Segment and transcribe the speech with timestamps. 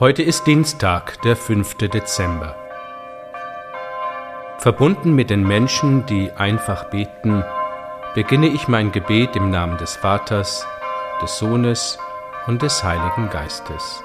[0.00, 1.74] Heute ist Dienstag, der 5.
[1.74, 2.56] Dezember.
[4.56, 7.44] Verbunden mit den Menschen, die einfach beten,
[8.14, 10.66] beginne ich mein Gebet im Namen des Vaters,
[11.22, 11.98] des Sohnes
[12.46, 14.02] und des Heiligen Geistes.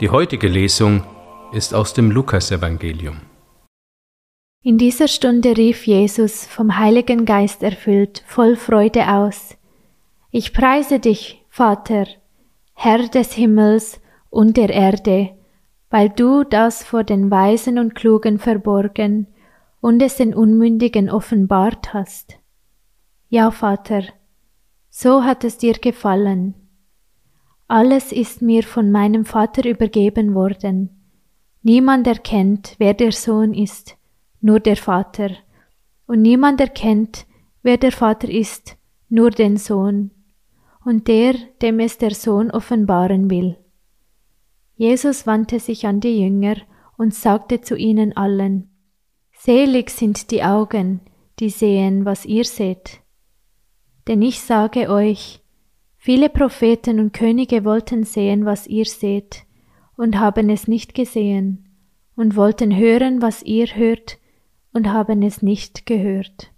[0.00, 1.02] Die heutige Lesung
[1.50, 3.16] ist aus dem Lukasevangelium.
[4.62, 9.56] In dieser Stunde rief Jesus, vom Heiligen Geist erfüllt, voll Freude aus.
[10.30, 12.06] Ich preise dich, Vater,
[12.74, 15.30] Herr des Himmels und der Erde,
[15.90, 19.26] weil du das vor den Weisen und Klugen verborgen
[19.80, 22.38] und es den Unmündigen offenbart hast.
[23.30, 24.04] Ja, Vater,
[24.90, 26.67] so hat es dir gefallen.
[27.70, 30.88] Alles ist mir von meinem Vater übergeben worden.
[31.62, 33.98] Niemand erkennt, wer der Sohn ist,
[34.40, 35.30] nur der Vater.
[36.06, 37.26] Und niemand erkennt,
[37.62, 38.78] wer der Vater ist,
[39.10, 40.12] nur den Sohn.
[40.82, 43.58] Und der, dem es der Sohn offenbaren will.
[44.76, 46.56] Jesus wandte sich an die Jünger
[46.96, 48.70] und sagte zu ihnen allen,
[49.32, 51.00] Selig sind die Augen,
[51.38, 53.00] die sehen, was ihr seht.
[54.06, 55.42] Denn ich sage euch,
[56.00, 59.44] Viele Propheten und Könige wollten sehen, was ihr seht,
[59.96, 61.68] und haben es nicht gesehen,
[62.14, 64.18] und wollten hören, was ihr hört,
[64.72, 66.52] und haben es nicht gehört.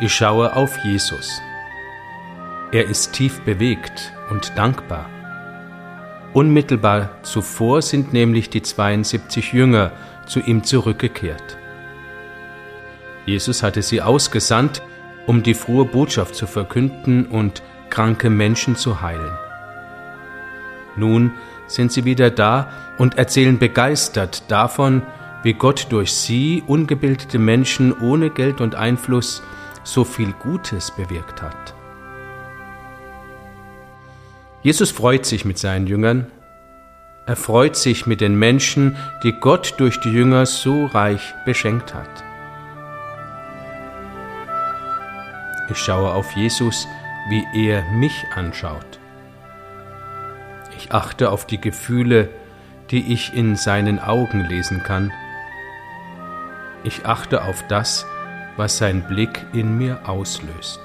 [0.00, 1.42] Ich schaue auf Jesus.
[2.70, 5.10] Er ist tief bewegt und dankbar.
[6.32, 9.90] Unmittelbar zuvor sind nämlich die 72 Jünger
[10.26, 11.58] zu ihm zurückgekehrt.
[13.26, 14.82] Jesus hatte sie ausgesandt,
[15.26, 19.36] um die frohe Botschaft zu verkünden und kranke Menschen zu heilen.
[20.94, 21.32] Nun
[21.66, 25.02] sind sie wieder da und erzählen begeistert davon,
[25.42, 29.42] wie Gott durch sie, ungebildete Menschen ohne Geld und Einfluss,
[29.88, 31.74] so viel Gutes bewirkt hat.
[34.62, 36.26] Jesus freut sich mit seinen Jüngern.
[37.26, 42.24] Er freut sich mit den Menschen, die Gott durch die Jünger so reich beschenkt hat.
[45.70, 46.86] Ich schaue auf Jesus,
[47.28, 48.98] wie er mich anschaut.
[50.76, 52.28] Ich achte auf die Gefühle,
[52.90, 55.12] die ich in seinen Augen lesen kann.
[56.84, 58.17] Ich achte auf das, was
[58.66, 60.80] sein Blick in mir auslöst.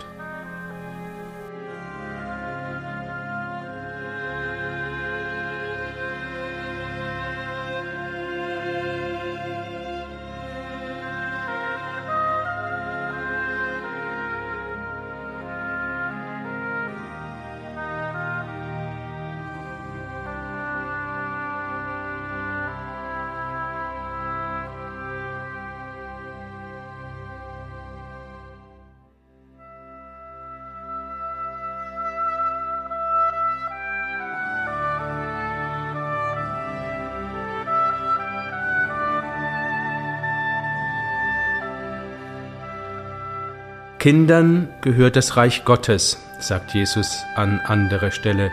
[44.03, 48.51] Kindern gehört das Reich Gottes, sagt Jesus an anderer Stelle.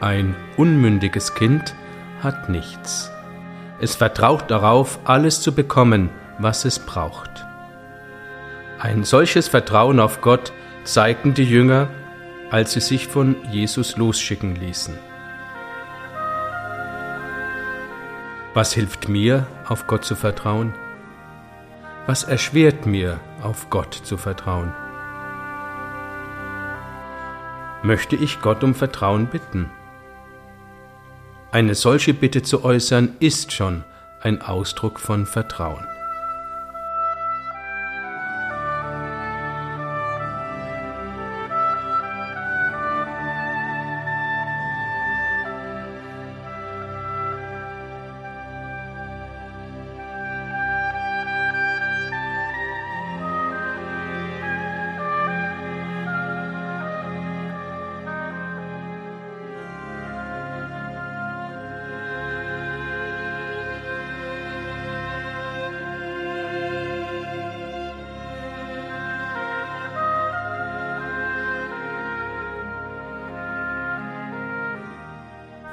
[0.00, 1.74] Ein unmündiges Kind
[2.22, 3.10] hat nichts.
[3.80, 7.44] Es vertraut darauf, alles zu bekommen, was es braucht.
[8.78, 10.52] Ein solches Vertrauen auf Gott
[10.84, 11.88] zeigten die Jünger,
[12.52, 14.96] als sie sich von Jesus losschicken ließen.
[18.54, 20.74] Was hilft mir, auf Gott zu vertrauen?
[22.06, 24.72] Was erschwert mir, auf Gott zu vertrauen?
[27.82, 29.68] Möchte ich Gott um Vertrauen bitten?
[31.50, 33.82] Eine solche Bitte zu äußern ist schon
[34.20, 35.84] ein Ausdruck von Vertrauen.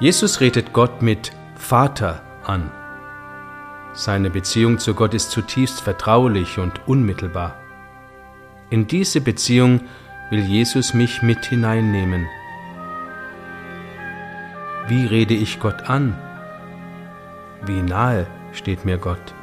[0.04, 2.70] Jesus redet Gott mit Vater an.
[3.94, 7.56] Seine Beziehung zu Gott ist zutiefst vertraulich und unmittelbar.
[8.68, 9.80] In diese Beziehung
[10.28, 12.26] will Jesus mich mit hineinnehmen.
[14.88, 16.14] Wie rede ich Gott an?
[17.64, 19.34] Wie nahe steht mir Gott?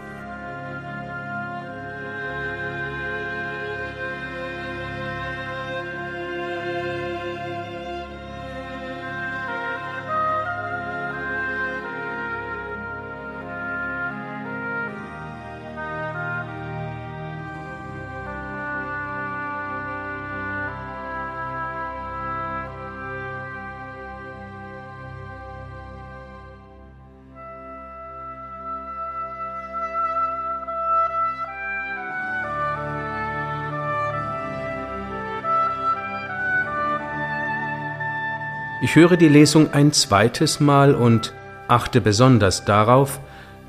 [38.84, 41.34] Ich höre die Lesung ein zweites Mal und
[41.68, 43.20] achte besonders darauf,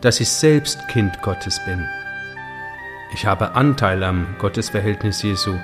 [0.01, 1.87] dass ich selbst Kind Gottes bin.
[3.13, 5.55] Ich habe Anteil am Gottesverhältnis Jesu.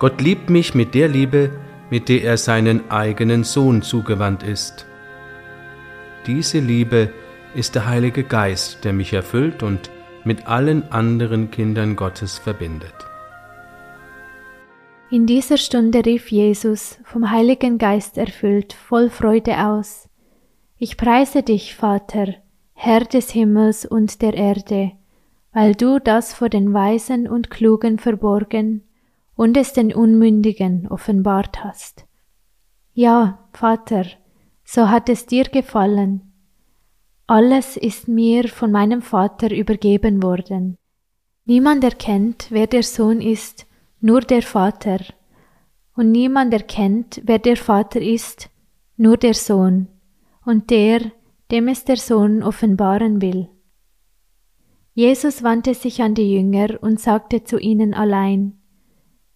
[0.00, 1.50] Gott liebt mich mit der Liebe,
[1.88, 4.84] mit der er seinen eigenen Sohn zugewandt ist.
[6.26, 7.10] Diese Liebe
[7.54, 9.90] ist der Heilige Geist, der mich erfüllt und
[10.24, 13.05] mit allen anderen Kindern Gottes verbindet.
[15.08, 20.08] In dieser Stunde rief Jesus, vom Heiligen Geist erfüllt, voll Freude aus.
[20.78, 22.34] Ich preise dich, Vater,
[22.74, 24.92] Herr des Himmels und der Erde,
[25.52, 28.82] weil du das vor den Weisen und Klugen verborgen
[29.36, 32.04] und es den Unmündigen offenbart hast.
[32.92, 34.06] Ja, Vater,
[34.64, 36.32] so hat es dir gefallen.
[37.28, 40.78] Alles ist mir von meinem Vater übergeben worden.
[41.44, 43.65] Niemand erkennt, wer der Sohn ist,
[44.00, 44.98] nur der Vater.
[45.94, 48.50] Und niemand erkennt, wer der Vater ist,
[48.96, 49.88] nur der Sohn,
[50.44, 51.12] und der,
[51.50, 53.48] dem es der Sohn offenbaren will.
[54.94, 58.58] Jesus wandte sich an die Jünger und sagte zu ihnen allein,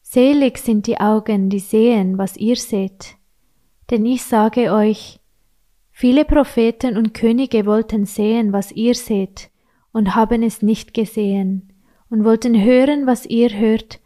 [0.03, 3.17] Selig sind die Augen, die sehen, was ihr seht.
[3.91, 5.21] Denn ich sage euch,
[5.91, 9.51] viele Propheten und Könige wollten sehen, was ihr seht,
[9.93, 11.73] und haben es nicht gesehen,
[12.09, 14.00] und wollten hören, was ihr hört,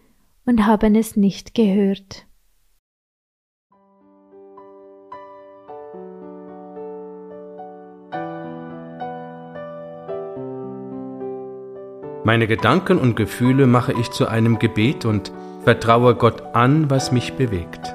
[0.46, 2.26] und haben es nicht gehört.
[12.26, 15.30] Meine Gedanken und Gefühle mache ich zu einem Gebet und
[15.62, 17.94] vertraue Gott an, was mich bewegt.